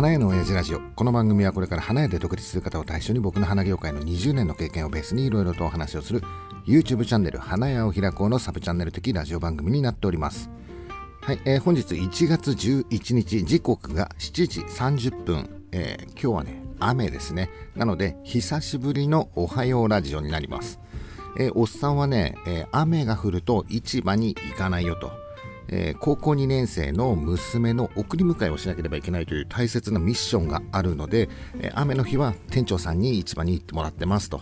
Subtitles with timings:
[0.00, 0.80] 花屋の親父ラジオ。
[0.96, 6.22] この番組はこれから花屋で独立する方を対象に僕の花業界の20年の経験をベースにいろいろとお話をする
[6.66, 10.48] YouTube チャンネル花屋を開こうのサブチャンネル的ラジオ番組になっております。
[11.20, 17.50] はい、えー、本日1月11日時刻が7時30分、えー、今日はね雨ですね。
[17.76, 20.80] なので久しぶりのおはようラジオになります。
[21.38, 25.12] えー、おっさんはね、えー、雨が降ると市場に行かないよと。
[25.72, 31.28] えー、高校2年生の娘の送り迎えをしなければいけないという大切なミッションがあるので、
[31.60, 34.40] えー、雨の日は店長さんに市場に行ってもらってますと。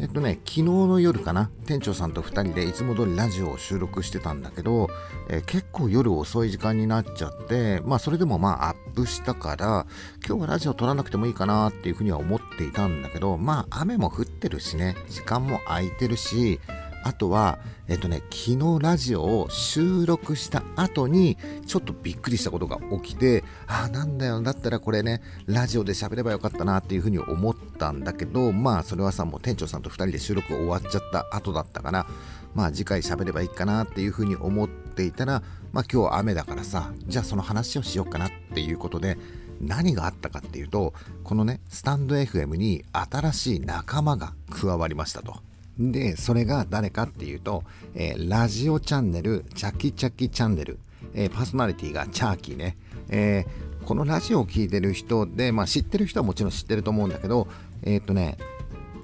[0.00, 4.88] えっとね、昨日の夜かな、店長さんと2人でいつも通りラジオを収録してたんだけど、
[5.28, 9.86] えー、結構夜遅い時間になっちゃって、まあそれでもまあアップしたから、
[10.26, 16.58] 今日はラジオ撮らなくてもいいかなっていうふうには思っていたんだけど、まあ雨も降ってるしね、時間も空いてるし、
[17.04, 21.36] あとは、えっとね、昨日ラジオを収録した後に、
[21.66, 32.06] ちょっとびっくりしたことが起きて、あ、なんだよ、だったらこれね、ラジオで喋ればよかったなっていうふうに思ったんだけど、まあ、それはさ、もう店長さんと2人で収録終わっちゃった後だったから、
[32.54, 39.18] まあ、次回喋ればいいかなっていうふうに思っていたら、まあ、今日雨だからさ、じゃあその話をしようかなっていうことで、
[39.60, 45.42] 何があったかっていうと、このね、スタンド FM に新しい仲間が加わりましたと。
[45.78, 50.78] で、それが誰かっていうと、えー、ラジオチャンネル、チャキチャキチャンネル、
[51.14, 52.76] えー、パーソナリティがチャーキーね、
[53.08, 57.48] えー、このラジオを聴いてる人で、まあ知ってる人はもちろん知ってると思うんだけど、
[57.82, 58.38] えっとね、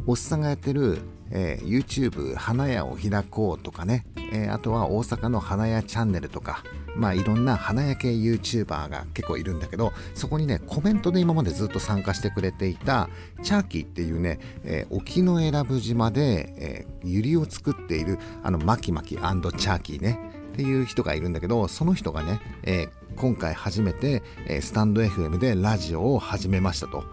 [0.07, 0.99] おっさんがやってる、
[1.31, 6.63] え YouTube 花屋を開こうとかね、えあとは大阪の花屋チャンネルとか、
[6.97, 13.09] まあいろんな花焼け YouTuber が結構いるんだけど、そこにね、コメントで今までずっと参加してくれていた、
[13.43, 20.19] チャーキーっていうね、えー、沖永良部島で、えー、ユリを作っている、あの、マキマキチャーキーね、
[20.53, 27.05] っていう人がいるんだけど、その人がね、えー、今回初めて、えスタンド FM でラジオを始めましたと。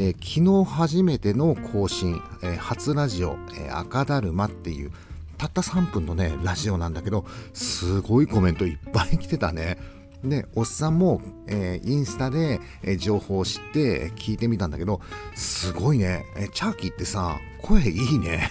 [0.00, 4.92] えー、昨日初めての更新、えー、初ラジオ、えー、赤だるまっていう
[5.36, 9.78] たった3分のね、ラジオなんだけど、すごいコメントいっぱい来てたね。
[10.24, 15.00] で、おっさんも、えー、インスタで、えー、情報を知って聞いてみたんだけど、
[15.36, 16.24] すごいね。
[16.36, 18.50] えー、チャーキーってさ、声いいね。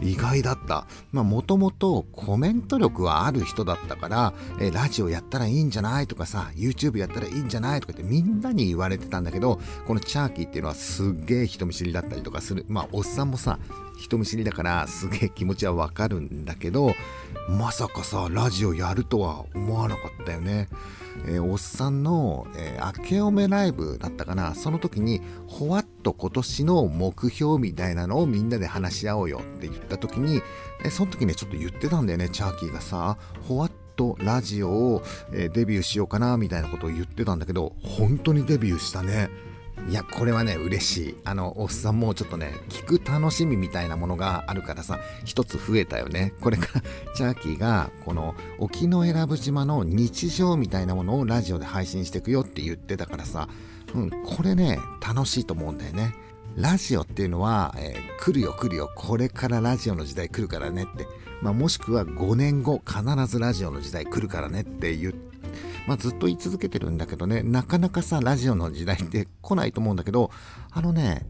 [0.00, 0.86] 意外だった。
[1.12, 12.64] まあもともとコメント力はある人だったから、えラジオやったらいいんじゃないとかさ、YouTube やったらいいんじゃないとかってみんなに言われてたんだけど、このチャーキーっていうのはすっげえ人見知りだったりとかする。
[12.68, 13.58] まあおっさんもさ、
[13.96, 16.94] 人見知りだからすげえ気持ちはわかるんだけど
[17.48, 20.68] まさかさラジオやるとは思わなかったよね。
[21.26, 30.40] えー、おっさんの、えー、明けおめライブだったかなその時にほわっと今年の目標みたいなのをみんなで話し合おうよって言った時に、
[30.84, 39.30] え、その時ねちょっと言ってたんだよねチャーキーがさほわっとラジオを、え、デビューしようかなみたいなことを言ってたんだけど本当にデビューしたね。
[39.88, 41.16] いや、これはね、嬉しい。
[41.24, 46.32] あの、おっさんもうちょっとね、聞く楽しみみたいなものがあるからさ、一つ増えたよね。
[46.40, 46.82] これから
[47.14, 53.48] チャーキーが、この沖永良部島の日常みたいなものをラジオで配信していくよって言ってたからさ、
[53.94, 56.14] うん、これね、楽しいと思うんだよね。
[56.56, 61.06] ラジオっていうのは、えー、来るよ来るよ、これからラジオの時代来るからねって、
[61.42, 65.34] まあ、もしくは5年後必ずラジオの時代来るからねって言って、
[65.86, 70.30] まあ、ずっと言い続けてるんだけどね、なかなかさ、ラジオの時代って来ないと思うんだけど、
[70.70, 71.26] あのね、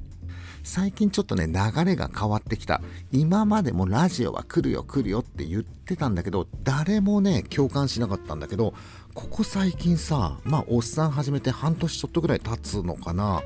[0.65, 2.81] 最近ちょっとね、流れが変わってきた。
[3.13, 8.73] 今までもラジオは来るよ来るよって言ってたんだけど、誰もね、共感しなかったんだけど、
[9.13, 13.43] ここ最近さ、まあ、おっさん始めて半年ちょっとぐらい経つのかな。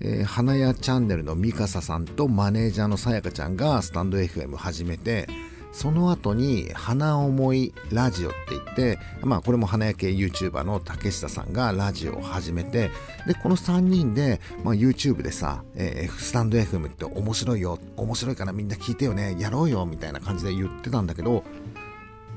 [0.00, 5.26] えー、花屋チャンネルのミカサさんとマネージャーのさやかちゃんがスタンド FM 始めて、
[5.74, 12.92] その後に花思いラジオって言って、まあこれも花焼け YouTuber の竹下さんがラジオを始めて、
[13.26, 21.42] で、この3人で、まあ YouTube でさ、えー、スタンド FM って面白いよ、面白いからみんな聞いてよね、やろうよ、みたいな感じで言ってたんだけど、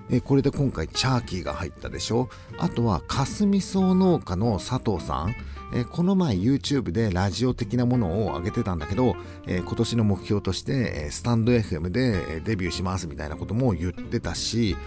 [0.09, 2.29] えこれで今回チャーキーが入ったでしょ？
[2.57, 5.35] あとはかすみ草農家の佐藤さん。
[5.73, 9.17] えこの前 YouTube でラジオ的なものを上げてたんだけど、
[9.47, 14.77] え今年の目標として、えスタンド FM でデビューしますみたいなことも言ってたし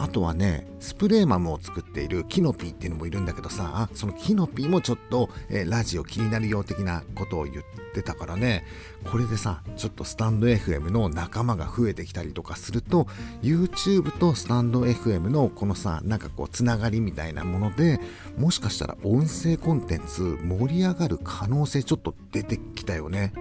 [0.00, 8.64] あとはね、スプレーマムを作っているキノピーっていうのもいるんだけどさ、そのキノピーもちょっと、えー、ラジオ気になるよ的なことを言ってたからね、
[9.10, 13.08] これでさ、ちょっとスタンド FM の仲間が増えてきたりとかすると、
[13.42, 18.00] YouTube とスタンド FM のこのさ、なんかこう、つながりみたいなもので、
[18.36, 23.32] もしかしたら音声コンテンツ盛り上がる可能性ちょっと出てきたよね。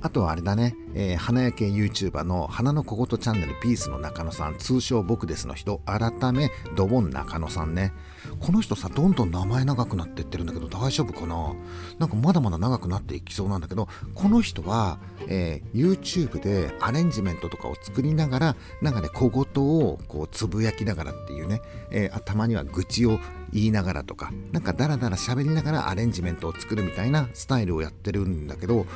[0.00, 7.92] あとはあれだね、えー、花屋系 YouTuber の花の小言チャンネルピースの中野さん、通称僕ですの人、改めドボン中野さんね。
[8.40, 11.54] この人さ、どんどん名前長くなってってるんだけど大丈夫かな？
[11.98, 14.98] なんかまだまだ長くなっていきそうなんだけど、この人は、
[15.28, 21.60] えー、YouTube でアレンジメントとかを作りながら、なんかね、小言をこうつぶやきながらっていうね、
[21.90, 23.18] えー、たまには愚痴を
[23.52, 28.86] 言いながらとか、なんかダラダラ喋りながらアレンジメントを作るみたいなスタイルをやってるんだけど、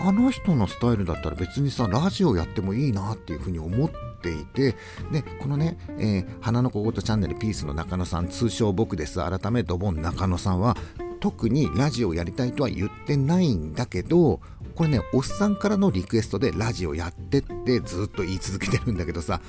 [0.00, 4.76] あの人のスタイルだったら別にさラジオやってもいいなっていうふうに思っていて
[5.12, 9.18] でこのね、えー、花の小言チャンネルピースの中野さん通称僕です。
[9.18, 10.76] 改めドボン中野さんは
[11.20, 14.40] 特にラジオやりたいとは言ってないんだけど
[14.74, 19.40] これねおっさんからのリクエストでラジオやってってずっと言い続けてるんだけどさ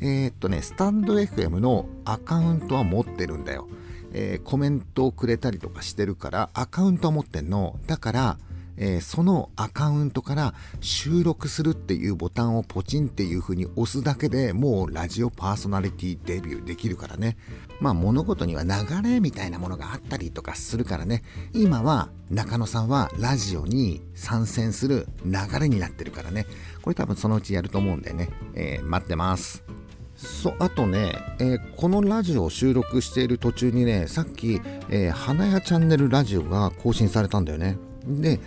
[0.00, 3.66] えー、っとねスタンド FM のアカウントは持ってるんだよ、
[4.12, 7.80] えー、コメントをくれたりとかしてるからアカウントは持ってんの。
[7.86, 8.38] だから
[8.76, 17.36] えー、そのアカウントから収録するっていうボタンをポチンっていう風に押すだけでもうラジオパーソナリティデビューできるからね。
[17.80, 18.70] まあ物事には流
[19.02, 21.22] れみたいなものがあったりとかするからね。
[21.52, 26.46] 今は中野さんはラジオに参戦する流れになってるからね。
[26.82, 29.64] これ多分そのうちやると思うんでね、えー、待ってます。
[30.16, 37.76] そうあとね、えー、このラジオを収録している途中にねさっき、えー、花屋チャンネルラジオが更新されたんだよね。
[38.06, 38.38] で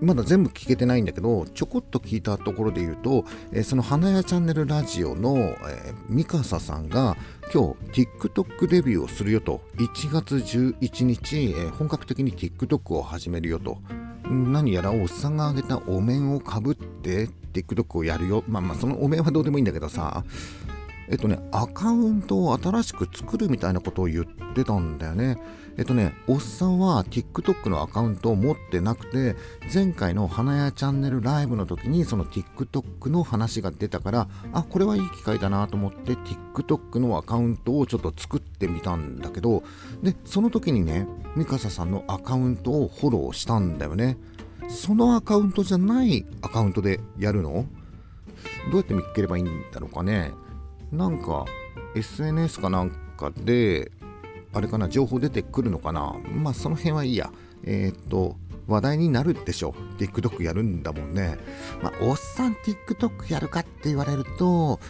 [0.00, 7.16] まだ全部聞けてないんだけどちょこっと聞いたところで言うと、えー、その花屋チャンネルラジオの、えー、ミカサさんが
[7.52, 9.60] 今日 TikTok デビューをするよと。
[9.76, 13.78] 1月11日、えー、本格的に TikTok を始めるよと。
[14.28, 18.42] 何やらおっさんがあげたお面をかぶって TikTok をやるよ。
[18.48, 20.24] まあまあそのお面はどうでもいいんだけどさ。
[21.08, 25.38] えっとねアカウントを新しく作るみたいなことを言ってたんだよね。
[25.78, 29.36] えっとね、おっさんは TikTok のアカウントを持ってなくて、
[29.72, 39.62] 前回の花屋チャンネルライブの時にその TikTok の話が出たから、あ、これはいい機会だなと思って TikTok のアカウントをちょっと作ってみたんだけど、
[40.02, 41.06] で、その時にね、
[41.36, 44.16] ミカサさんのアカウントをフォローしたんだよね。
[44.68, 47.66] そのアカウントじゃないアカウントでやるの？
[48.70, 50.32] どうやって見つければいいんだろうかね
[50.92, 51.44] なんか
[51.94, 53.90] SNS かなんかで
[54.56, 56.14] あれかな、情報出てくるのかな。
[56.32, 57.30] まあ、その辺はいいや。
[57.64, 58.36] えー、っと、
[58.66, 59.74] 話題になるでしょ。
[59.98, 61.36] TikTok やるんだもんね。
[61.82, 64.80] まあ、おっさん TikTok やるかって言われると、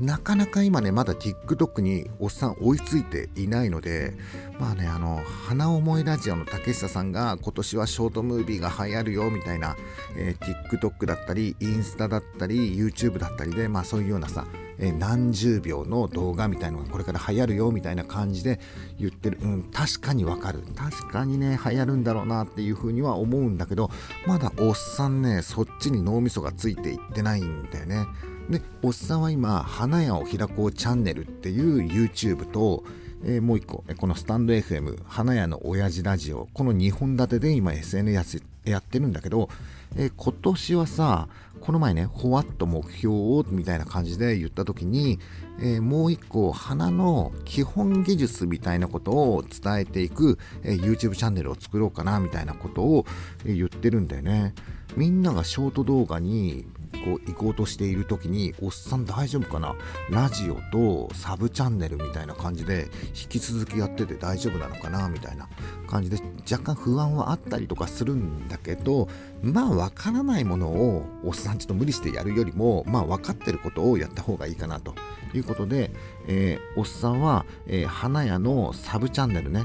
[0.00, 4.16] なかなか今ね、まだ TikTok におっさん追いついていないので、
[4.58, 9.76] まあね、あの、花思いラジオの竹下さんが今年はショートムービーが流行るよみたいな、
[10.16, 14.44] えー、TikTok だったり、インスタだったり、YouTube だったりで、まあそういうようなさ、
[14.78, 18.60] えー、何十秒の動画みたいのがこれから流行るよみたいな感じで
[18.98, 20.62] 言ってる、うん、確かにわかる。
[20.74, 23.90] 確かにね、流行るんだろうなっていうふうには思うんだけど、
[24.26, 28.06] まだおっさんね、そっちに脳みそがついていってないんだよね。
[28.48, 32.84] でおっさんは今花屋を開こうチャンネルっていう YouTube と、
[33.26, 39.48] えー、もう一個このスタンド FM 花屋の親父ラジオこの2本立てで今 SNS やってるんだけど、
[39.96, 41.28] えー、今年はさ
[41.60, 45.18] この前ねほわっと目標をみたいな感じで言った時に、
[45.58, 53.06] えー、もう一個花の基本技術みたいなことを伝えていく、え YouTube チャンネルを作ろうかなみたいなことを、
[53.46, 54.54] 言ってるんだよね。
[54.96, 59.74] みんながショート動画にこう行こうとしている時におっさん大丈夫かな？
[60.10, 65.48] ラジオとサブチャンネルみたいな感じで引き続きやってて大丈夫なのかなみたいな
[65.86, 66.18] 感じで
[66.50, 69.08] 若干不安はあったりとかするんだけど
[69.42, 74.94] まあ分からないものをおっさんちょっと無理してやるよりもまあ分かってることをやった方がいいかなと。
[75.34, 75.90] いうことで、
[76.28, 79.64] えー、おっさんは、えー、花屋のサブチャンネルね、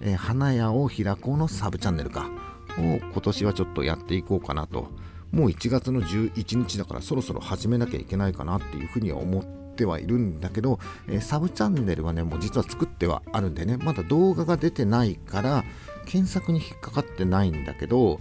[0.00, 2.30] えー、花屋を開こうのサブチャンネルか。
[2.78, 4.88] を今年はちょっとやっていこうかなと。
[5.32, 9.44] もう1月の11日だからそろそろ始めなきゃいけないかなっていうふうには思っ
[9.74, 15.64] てはいるんだけど、えー、サブチャンネルはねもう実は作ってはあるんでねまだ動画が出てないから
[16.06, 18.20] 検索に引っかかってないんだけど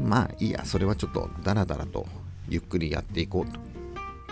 [0.00, 2.06] まあいいやそれはちょっとダラダラと
[2.48, 3.75] ゆっくりやっていこうと。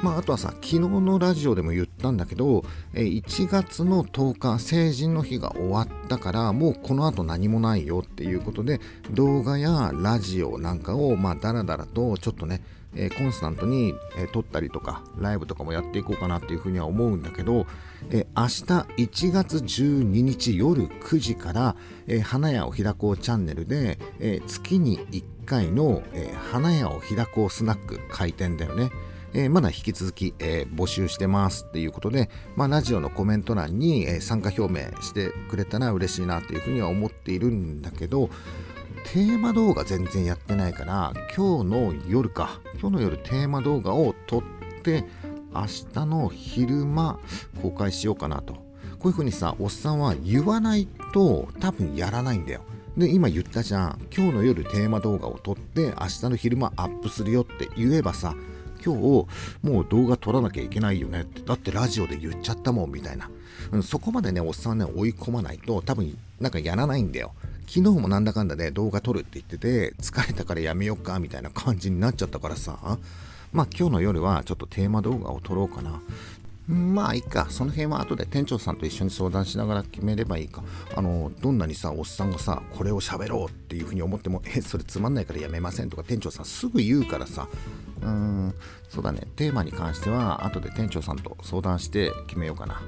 [0.04, 8.82] まあ、あとはさ、昨日のラジオでも言ったんだけど、1月の10日、成人の日が終わったから、もうこの後何もないよっていうことで、
[9.12, 12.60] 動画やラジオなんかを、まあ、だらだらとちょっとね、
[12.94, 17.66] え、コンスタントに、え、撮ったりとか、ライブとかもやっていこうかなっていうふうには思うんだけど、
[18.10, 18.48] え、明日
[18.98, 28.90] 1月12日夜9時から、え花屋を開こうチャンネルで、え月に1回の、え花屋を開こうスナック開店だよね。
[29.34, 38.30] えー、まだ引き続き、えー、募集してますっていうことで、まあ、ラジオのコメント欄に、え、参加表明してくれたら嬉しいなというふうには思っているんだけど
[39.04, 42.60] テーマ動画全然やってないから今日の夜か。
[42.80, 44.42] 今日の夜テーマ動画を撮っ
[44.82, 45.04] て
[45.54, 47.18] 明日の昼間
[47.62, 48.54] 公開しようかなと。
[48.54, 48.60] こ
[49.04, 52.62] ういう風にさおっさんは言わないと多分やらないんだよ。
[52.96, 54.06] で今言ったじゃん。
[54.14, 58.34] 今日の夜テーマ動画を撮って明日の昼間アップするよって言えばさ
[58.84, 59.00] 今日
[59.62, 63.30] もう動画撮らなきゃいけないよねってだってラジオで言っちゃったもんみたいな、
[63.72, 67.32] うん、そこまでねおっさんね追い込まないと多分なんかやらないんだよ。
[67.66, 72.98] 昨日もなんだかんだで動画撮るって言ってて疲れたからやめよっかみたいな感じになっちゃったからさ。
[73.54, 76.02] まあ今日の夜はちょっとテーマ動画を撮ろうかな。
[76.66, 80.62] まあいいか、その辺は後で店長さんと一緒に相談しながら決めればいいか。
[80.96, 87.48] あの、どんなにさ、おっさんがさ、これを喋ろうっていうふうに思っても、 え、それつまんないからやめませんとか店長さんすぐ言うからさ、
[88.00, 88.54] うーん、
[88.88, 92.80] そうだね、テーマに関しては後で店長さんと相談して決めようかな。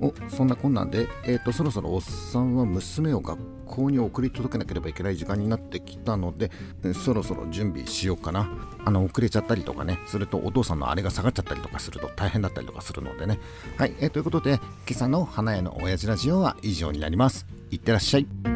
[0.00, 6.50] おそんなこんなんで、えーと、そろそろおっさんは娘を学校に送り届けなければいけない時間になってきたので、
[6.94, 8.50] そろそろ準備しようかな。
[8.84, 13.38] あの、遅れちゃったりとかね、するとお父さんのあれが下がっちゃったりとかすると大変だったりとかするのでね。
[13.76, 17.46] はい、えー、ということで、今朝の花屋の親父ラジオは以上になります。
[17.70, 18.55] いってらっしゃい。